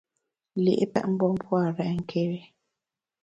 Li’ 0.63 0.73
pèt 0.93 1.05
mgbom-a 1.11 1.41
pua’ 1.43 1.61
renké́ri. 1.77 2.41